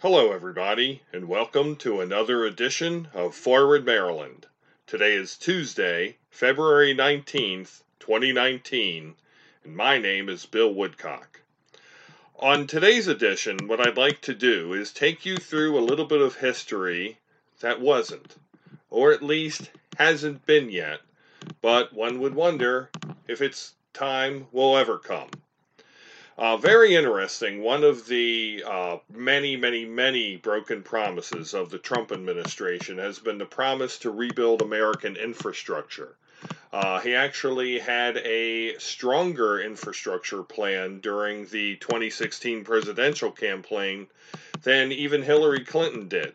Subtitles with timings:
[0.00, 4.44] Hello, everybody, and welcome to another edition of Forward Maryland.
[4.86, 9.14] Today is Tuesday, February 19th, 2019,
[9.64, 11.40] and my name is Bill Woodcock.
[12.38, 16.20] On today's edition, what I'd like to do is take you through a little bit
[16.20, 17.16] of history
[17.60, 18.36] that wasn't,
[18.90, 21.00] or at least hasn't been yet,
[21.62, 22.90] but one would wonder
[23.26, 25.30] if its time will ever come.
[26.38, 27.62] Uh, very interesting.
[27.62, 33.38] One of the uh, many, many, many broken promises of the Trump administration has been
[33.38, 36.14] the promise to rebuild American infrastructure.
[36.70, 44.06] Uh, he actually had a stronger infrastructure plan during the 2016 presidential campaign
[44.62, 46.34] than even Hillary Clinton did.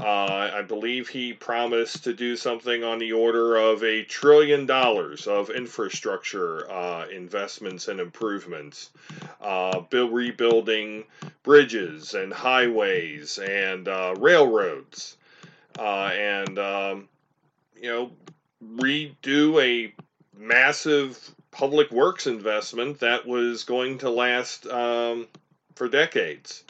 [0.00, 5.26] Uh, I believe he promised to do something on the order of a trillion dollars
[5.26, 8.90] of infrastructure uh, investments and improvements,
[9.42, 11.04] uh, build, rebuilding
[11.42, 15.18] bridges and highways and uh, railroads,
[15.78, 17.08] uh, and um,
[17.76, 18.10] you know
[18.64, 19.92] redo a
[20.38, 25.28] massive public works investment that was going to last um,
[25.74, 26.64] for decades.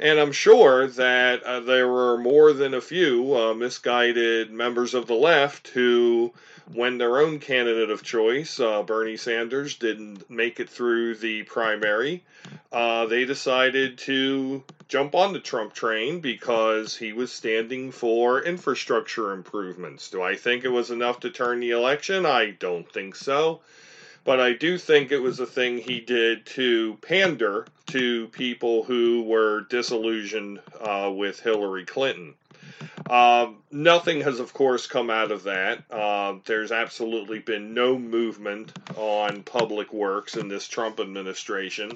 [0.00, 5.06] And I'm sure that uh, there were more than a few uh, misguided members of
[5.06, 6.32] the left who,
[6.72, 12.24] when their own candidate of choice, uh, Bernie Sanders, didn't make it through the primary,
[12.72, 19.32] uh, they decided to jump on the Trump train because he was standing for infrastructure
[19.34, 20.08] improvements.
[20.08, 22.24] Do I think it was enough to turn the election?
[22.24, 23.60] I don't think so
[24.24, 29.22] but I do think it was a thing he did to pander to people who
[29.22, 32.34] were disillusioned uh, with Hillary Clinton.
[33.08, 35.82] Uh, nothing has, of course, come out of that.
[35.90, 41.92] Uh, there's absolutely been no movement on public works in this Trump administration.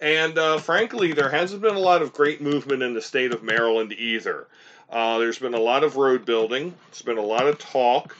[0.00, 3.42] And uh, frankly, there hasn't been a lot of great movement in the state of
[3.42, 4.46] Maryland either.
[4.90, 8.16] Uh, there's been a lot of road building, there's been a lot of talk.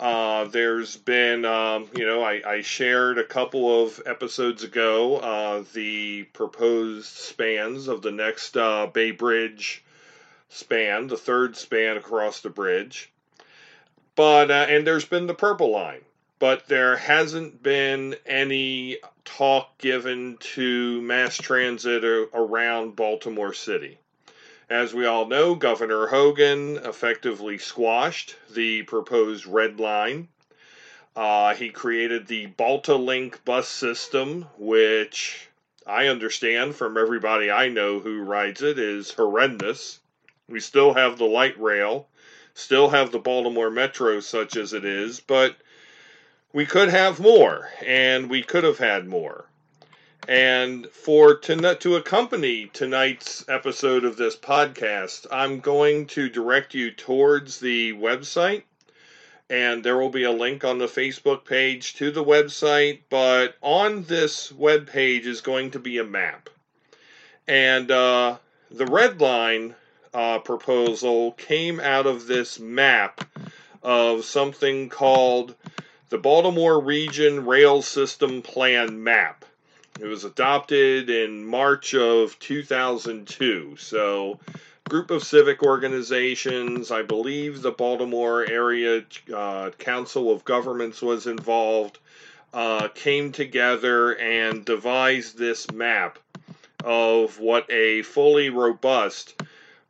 [0.00, 5.62] Uh, there's been, um, you know, I, I, shared a couple of episodes ago uh,
[5.74, 9.84] the proposed spans of the next uh, Bay Bridge
[10.48, 13.12] span, the third span across the bridge.
[14.16, 16.00] But, uh, and there's been the Purple Line.
[16.38, 23.98] But there hasn't been any talk given to mass transit around Baltimore City.
[24.70, 30.28] As we all know, Governor Hogan effectively squashed the proposed red line.
[31.16, 35.48] Uh, he created the BaltimoreLink bus system, which
[35.84, 39.98] I understand from everybody I know who rides it is horrendous.
[40.48, 42.06] We still have the light rail,
[42.54, 45.56] still have the Baltimore Metro, such as it is, but
[46.52, 49.49] we could have more, and we could have had more.
[50.28, 56.90] And for to, to accompany tonight's episode of this podcast, I'm going to direct you
[56.90, 58.62] towards the website.
[59.48, 63.00] And there will be a link on the Facebook page to the website.
[63.08, 66.50] But on this web page is going to be a map.
[67.48, 68.36] And uh,
[68.70, 69.74] the red line
[70.14, 73.24] uh, proposal came out of this map
[73.82, 75.54] of something called
[76.10, 79.44] the Baltimore Region Rail System Plan Map.
[80.00, 83.76] It was adopted in March of 2002.
[83.76, 84.40] So,
[84.88, 91.98] group of civic organizations, I believe the Baltimore Area uh, Council of Governments was involved,
[92.54, 96.18] uh, came together and devised this map
[96.82, 99.42] of what a fully robust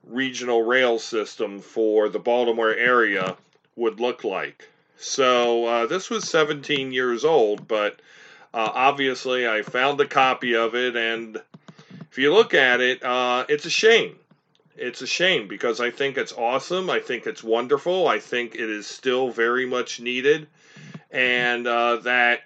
[0.04, 3.36] regional rail system for the Baltimore area
[3.76, 4.68] would look like.
[4.96, 8.00] So, uh, this was 17 years old, but
[8.52, 11.40] uh, obviously, I found a copy of it, and
[12.10, 14.16] if you look at it, uh, it's a shame.
[14.76, 16.90] It's a shame because I think it's awesome.
[16.90, 18.08] I think it's wonderful.
[18.08, 20.48] I think it is still very much needed,
[21.10, 22.40] and uh, that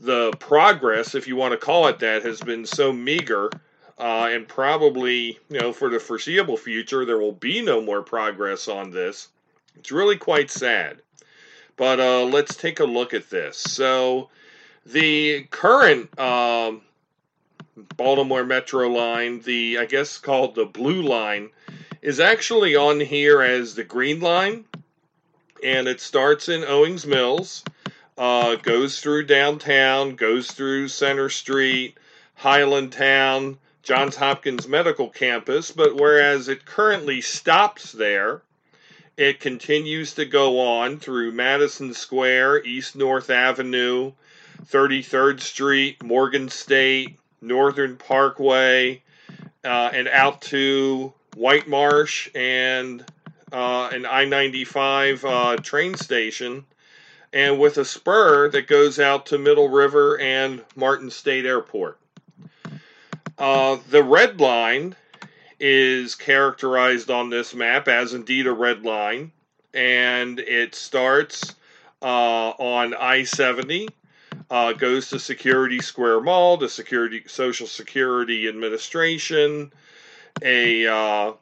[0.00, 3.50] the progress, if you want to call it that, has been so meager.
[3.96, 8.66] Uh, and probably, you know, for the foreseeable future, there will be no more progress
[8.66, 9.28] on this.
[9.76, 11.00] It's really quite sad.
[11.76, 13.56] But uh, let's take a look at this.
[13.56, 14.30] So,
[14.86, 16.82] the current um,
[17.96, 21.50] Baltimore Metro line, the I guess called the Blue Line,
[22.02, 24.64] is actually on here as the Green Line,
[25.64, 27.64] and it starts in Owings Mills,
[28.18, 31.96] uh, goes through downtown, goes through Center Street,
[32.40, 38.42] Highlandtown, Johns Hopkins Medical Campus, but whereas it currently stops there,
[39.16, 44.12] it continues to go on through Madison Square, East North Avenue,
[44.66, 49.02] 33rd Street, Morgan State, Northern Parkway,
[49.64, 53.04] uh, and out to White Marsh and
[53.52, 56.64] uh, an I 95 uh, train station,
[57.32, 61.98] and with a spur that goes out to Middle River and Martin State Airport.
[63.38, 64.94] Uh, the red line
[65.58, 69.32] is characterized on this map as indeed a red line,
[69.72, 71.54] and it starts
[72.02, 73.88] uh, on I 70.
[74.50, 79.72] Uh, goes to Security Square Mall, to Security Social Security Administration,
[80.42, 81.32] a uh,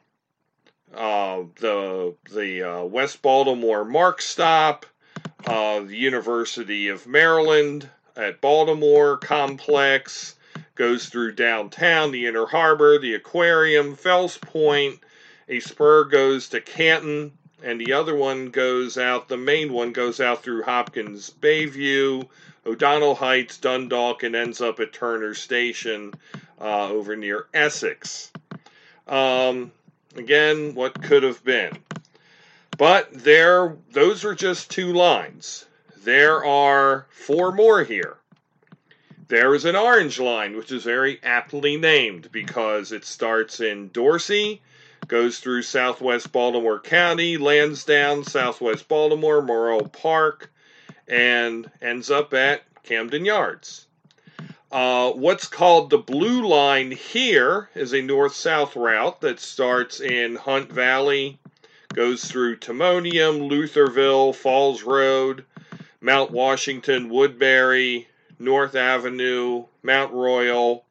[0.95, 4.85] uh, the the uh, West Baltimore MARC stop,
[5.45, 10.35] uh, the University of Maryland at Baltimore complex,
[10.75, 14.99] goes through downtown, the Inner Harbor, the Aquarium, Fells Point.
[15.49, 17.31] A spur goes to Canton,
[17.63, 19.27] and the other one goes out.
[19.27, 22.27] The main one goes out through Hopkins Bayview,
[22.65, 26.13] O'Donnell Heights, Dundalk, and ends up at Turner Station
[26.59, 28.31] uh, over near Essex.
[29.07, 29.71] Um,
[30.15, 31.71] Again, what could have been.
[32.77, 35.65] But there, those are just two lines.
[36.03, 38.17] There are four more here.
[39.27, 44.61] There is an orange line, which is very aptly named because it starts in Dorsey,
[45.07, 50.52] goes through southwest Baltimore County, Lansdowne, southwest Baltimore, Morrell Park,
[51.07, 53.87] and ends up at Camden Yards.
[54.71, 60.35] Uh, what's called the Blue Line here is a north south route that starts in
[60.35, 61.37] Hunt Valley,
[61.93, 65.45] goes through Timonium, Lutherville, Falls Road,
[66.01, 68.07] Mount Washington, Woodbury,
[68.39, 70.85] North Avenue, Mount Royal,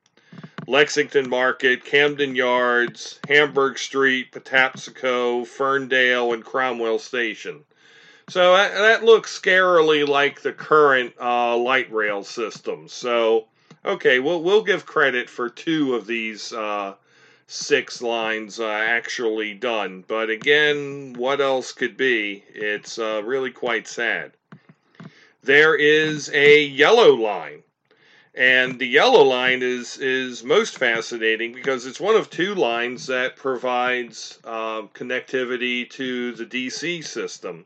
[0.69, 7.65] Lexington Market, Camden Yards, Hamburg Street, Patapsco, Ferndale, and Cromwell Station.
[8.33, 12.89] So that, that looks scarily like the current uh, light rail system.
[12.89, 13.47] So
[13.85, 16.95] Okay, we'll we'll give credit for two of these uh,
[17.49, 22.45] six lines uh, actually done, but again, what else could be?
[22.55, 24.35] It's uh, really quite sad.
[25.43, 27.65] There is a yellow line,
[28.37, 33.35] and the yellow line is is most fascinating because it's one of two lines that
[33.35, 37.65] provides uh, connectivity to the DC system.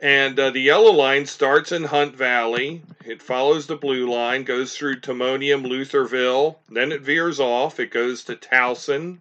[0.00, 2.82] And uh, the yellow line starts in Hunt Valley.
[3.06, 6.56] It follows the blue line, goes through Timonium, Lutherville.
[6.68, 7.80] Then it veers off.
[7.80, 9.20] It goes to Towson,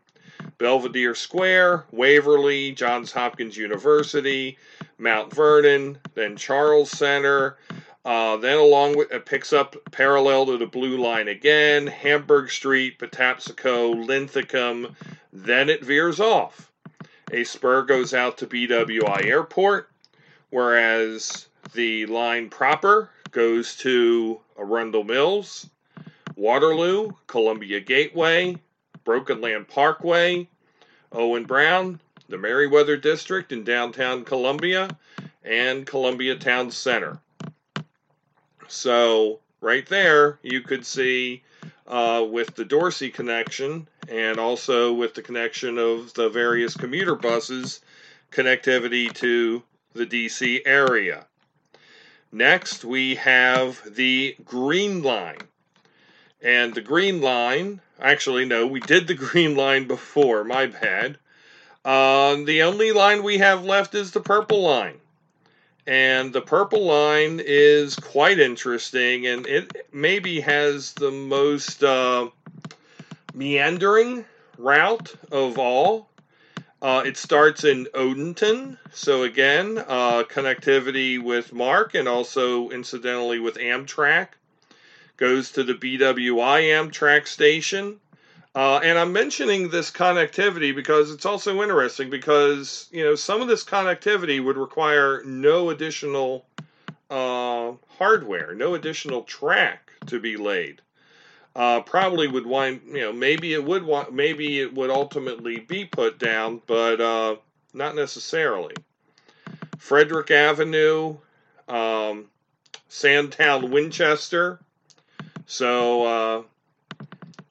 [0.58, 4.58] Belvedere Square, Waverly, Johns Hopkins University,
[4.98, 7.58] Mount Vernon, then Charles Center.
[8.04, 13.00] Uh, then along with it picks up parallel to the blue line again, Hamburg Street,
[13.00, 14.96] Patapsco, Linthicum.
[15.32, 16.70] Then it veers off.
[17.32, 19.90] A spur goes out to BWI Airport
[20.56, 25.70] whereas the line proper goes to Arundel Mills,
[26.38, 28.56] Waterloo, Columbia Gateway,
[29.04, 30.48] Broken Land Parkway,
[31.12, 32.00] Owen Brown,
[32.30, 34.98] the Merriweather District in downtown Columbia,
[35.44, 37.20] and Columbia Town Center.
[38.70, 41.44] So, right there, you could see
[41.86, 47.82] uh, with the Dorsey connection and also with the connection of the various commuter buses,
[48.32, 49.62] connectivity to
[49.96, 51.26] the DC area.
[52.32, 55.40] Next, we have the Green Line.
[56.42, 61.18] And the Green Line, actually, no, we did the Green Line before, my bad.
[61.86, 65.00] Uh, the only line we have left is the Purple Line.
[65.88, 72.30] And the Purple Line is quite interesting, and it maybe has the most uh,
[73.34, 74.26] meandering
[74.58, 76.10] route of all.
[76.82, 83.56] Uh, it starts in Odenton, so again, uh, connectivity with MARC and also incidentally with
[83.56, 84.30] Amtrak.
[85.18, 88.00] Goes to the BWI Amtrak station.
[88.54, 93.48] Uh, and I'm mentioning this connectivity because it's also interesting because, you know, some of
[93.48, 96.46] this connectivity would require no additional
[97.10, 100.82] uh, hardware, no additional track to be laid
[101.56, 102.82] uh, probably would wind.
[102.88, 103.86] You know, maybe it would.
[104.12, 107.36] Maybe it would ultimately be put down, but uh,
[107.74, 108.76] not necessarily.
[109.78, 111.18] Frederick Avenue,
[111.68, 112.26] um,
[112.88, 114.60] Sandtown, Winchester.
[115.46, 116.44] So, uh,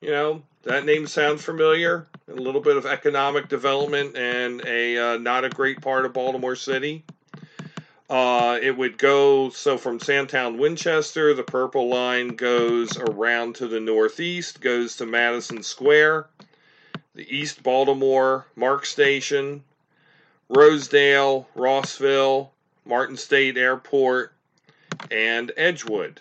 [0.00, 2.06] you know, that name sounds familiar.
[2.28, 6.56] A little bit of economic development and a uh, not a great part of Baltimore
[6.56, 7.04] City.
[8.10, 13.80] Uh, it would go so from Sandtown, Winchester, the purple line goes around to the
[13.80, 16.26] northeast, goes to Madison Square,
[17.14, 19.64] the East Baltimore MARC Station,
[20.50, 22.50] Rosedale, Rossville,
[22.84, 24.34] Martin State Airport,
[25.10, 26.20] and Edgewood.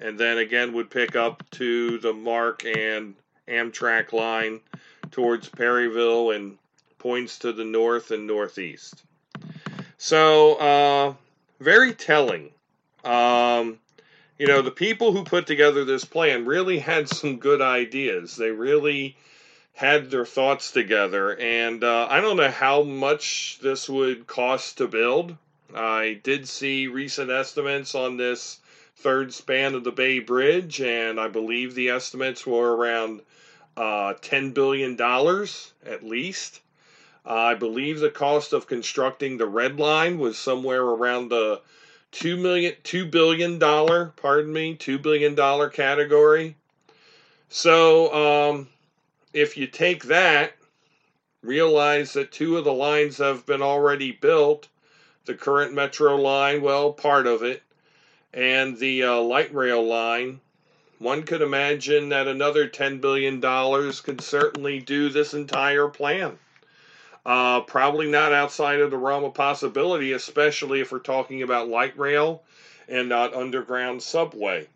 [0.00, 3.14] And then again would pick up to the MARC and
[3.46, 4.60] Amtrak line
[5.12, 6.58] towards Perryville and
[6.98, 9.04] points to the north and northeast.
[10.04, 11.14] So, uh,
[11.60, 12.50] very telling.
[13.04, 13.78] Um,
[14.36, 18.34] you know, the people who put together this plan really had some good ideas.
[18.34, 19.16] They really
[19.74, 21.38] had their thoughts together.
[21.38, 25.36] And uh, I don't know how much this would cost to build.
[25.72, 28.58] I did see recent estimates on this
[28.96, 33.20] third span of the Bay Bridge, and I believe the estimates were around
[33.76, 36.60] uh, $10 billion at least.
[37.24, 41.60] I believe the cost of constructing the red line was somewhere around the
[42.10, 46.56] two million, two billion dollar, pardon me, two billion dollar category.
[47.48, 48.68] So, um,
[49.32, 50.54] if you take that,
[51.42, 54.68] realize that two of the lines have been already built.
[55.24, 57.62] The current metro line, well, part of it,
[58.34, 60.40] and the uh, light rail line.
[60.98, 66.38] One could imagine that another $10 billion could certainly do this entire plan.
[67.24, 71.96] Uh, probably not outside of the realm of possibility, especially if we're talking about light
[71.96, 72.42] rail
[72.88, 74.66] and not underground subway.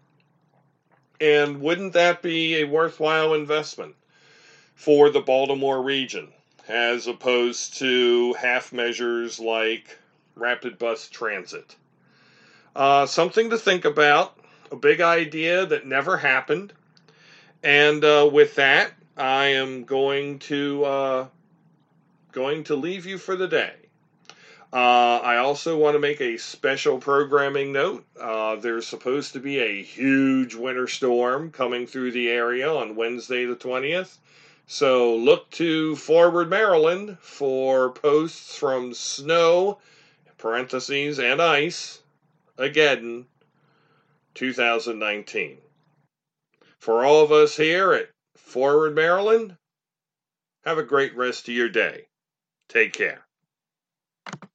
[1.20, 3.96] And wouldn't that be a worthwhile investment
[4.76, 6.28] for the Baltimore region,
[6.68, 9.98] as opposed to half measures like
[10.36, 11.74] rapid bus transit?
[12.76, 14.38] Uh, something to think about,
[14.70, 16.72] a big idea that never happened.
[17.64, 21.26] And uh, with that, I am going to uh,
[22.37, 23.73] going to leave you for the day.
[24.71, 28.05] Uh, I also want to make a special programming note.
[28.21, 33.47] Uh, there's supposed to be a huge winter storm coming through the area on Wednesday,
[33.47, 34.19] the 20th.
[34.66, 39.78] So look to Forward Maryland for posts from snow,
[40.37, 42.02] parentheses, and ice,
[42.59, 43.25] again,
[44.35, 45.57] 2019.
[46.78, 49.57] For all of us here at Forward Maryland,
[50.66, 52.09] have a great rest of your day.
[52.68, 53.26] Take care.